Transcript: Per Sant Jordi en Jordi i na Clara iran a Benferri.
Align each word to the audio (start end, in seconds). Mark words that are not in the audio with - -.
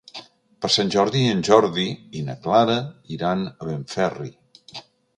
Per 0.65 0.71
Sant 0.75 0.89
Jordi 0.95 1.21
en 1.33 1.43
Jordi 1.49 1.85
i 2.21 2.25
na 2.31 2.39
Clara 2.47 2.81
iran 3.19 3.47
a 3.55 3.71
Benferri. 3.71 4.37